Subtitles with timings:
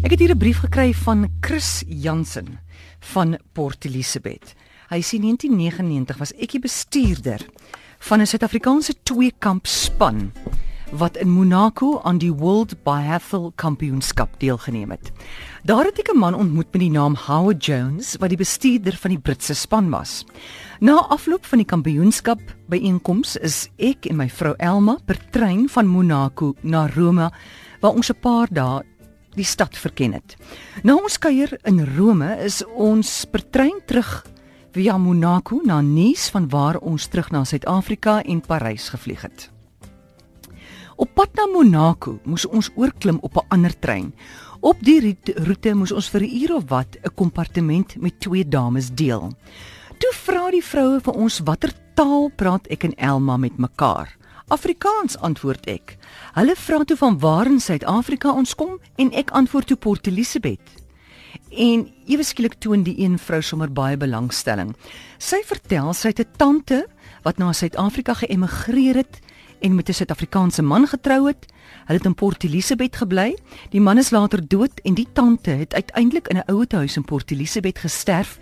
[0.00, 2.58] Ek het hier 'n brief gekry van Chris Jansen
[3.00, 4.54] van Port Elizabeth.
[4.88, 7.46] Hy sê 1999 was ek die bestuurder
[7.98, 10.32] van 'n Suid-Afrikaanse tweekamp span
[10.92, 15.12] wat in Monaco aan die World Biathlon Kampioenskap deelgeneem het.
[15.64, 19.10] Daar het ek 'n man ontmoet met die naam Howard Jones wat die bestuurder van
[19.10, 20.24] die Britse span was.
[20.80, 25.86] Na afloop van die kampioenskap byeenkoms is ek en my vrou Elma per trein van
[25.86, 27.30] Monaco na Rome
[27.80, 28.82] waar ons 'n paar dae
[29.34, 30.36] die stad verken het.
[30.82, 34.24] Na ons kuier in Rome is ons per trein terug
[34.72, 39.50] via Monaco na Nice van waar ons terug na Suid-Afrika en Parys gevlieg het.
[41.00, 44.14] Op pad na Monaco moes ons oorklim op 'n ander trein.
[44.60, 48.90] Op die roete moes ons vir 'n uur of wat 'n kompartement met twee dames
[48.94, 49.32] deel.
[49.98, 54.19] Toe vra die vroue vir ons watter taal praat ek en Elma met mekaar.
[54.50, 55.94] Afrikaans antwoord ek.
[56.34, 60.72] Hulle vra toe van waar in Suid-Afrika ons kom en ek antwoord toe Port Elizabeth.
[61.54, 64.72] En ewe skielik toon die een vrou sommer baie belangstelling.
[65.22, 66.86] Sy vertel sy het 'n tante
[67.22, 69.20] wat na Suid-Afrika geëmigreer het
[69.60, 71.46] en met 'n Suid-Afrikaanse man getrou het.
[71.86, 73.36] Hulle het in Port Elizabeth gebly.
[73.70, 77.04] Die man is later dood en die tante het uiteindelik in 'n ouete huis in
[77.04, 78.38] Port Elizabeth gesterf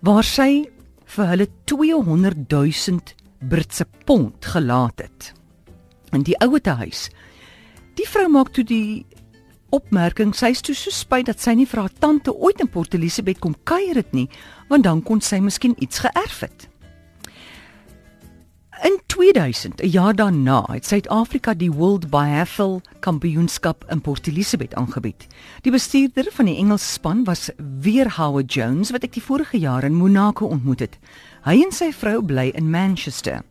[0.00, 0.68] waar sy
[1.04, 5.32] vir hulle 200 000 Britse pond gelaat het
[6.12, 7.08] in die ouete huis.
[7.94, 9.06] Die vrou maak toe die
[9.70, 12.94] opmerking sy is toe so spyt dat sy nie vir haar tante ooit in Port
[12.98, 14.26] Elizabeth kom kuier het nie,
[14.68, 16.69] want dan kon sy miskien iets geërf het.
[18.82, 25.26] In 2000, 'n jaar daarna, het Suid-Afrika die World Biathlon Kampioenskap in Port Elizabeth aangebied.
[25.60, 29.84] Die bestuurder van die Engelse span was weer Howard Jones wat ek die vorige jaar
[29.84, 30.98] in Monaco ontmoet het.
[31.44, 33.42] Hy en sy vrou bly in Manchester.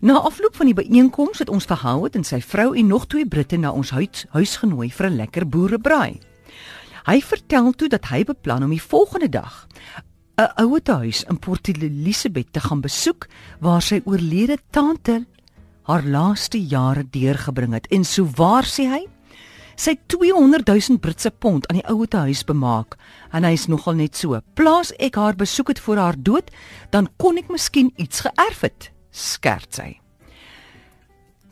[0.00, 3.26] Na afloop van die byeenkoms het ons gehou het en sy vrou en nog twee
[3.26, 6.18] Britte na ons huis, huis genooi vir 'n lekker boerebraai.
[7.04, 9.68] Hy vertel toe dat hy beplan om die volgende dag
[10.36, 13.28] 'n ouete huis in Port Elizabeth te gaan besoek
[13.60, 15.26] waar sy oorlede tante
[15.86, 17.86] haar laaste jare deurgebring het.
[17.86, 19.06] En so waar sê hy
[19.76, 22.96] sy 200 000 Britse pond aan die ouete huis bemaak.
[23.30, 24.40] En hy is nogal net so.
[24.54, 26.50] Plaas ek haar besoek het voor haar dood
[26.90, 30.03] dan kon ek miskien iets geërf het skerts hy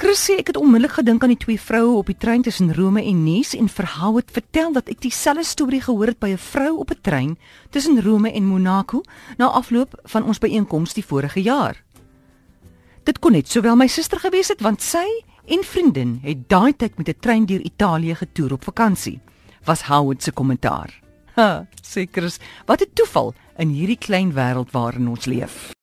[0.03, 3.05] Chris sê ek het onmiddellik gedink aan die twee vroue op die trein tussen Rome
[3.07, 6.73] en Nice en verhou het vertel dat ek dieselfde storie gehoor het by 'n vrou
[6.83, 7.37] op 'n trein
[7.71, 9.03] tussen Rome en Monaco
[9.39, 11.85] na afloop van ons byeenkoms die vorige jaar.
[13.05, 15.07] Dit kon net sowel my suster gewees het want sy
[15.47, 19.21] en vriendin het daai tyd met 'n trein deur Italië getoer op vakansie.
[19.65, 21.01] Was Howard se kommentaar.
[21.37, 25.73] Ha, sê Chris, wat 'n toeval in hierdie klein wêreld waarin ons leef.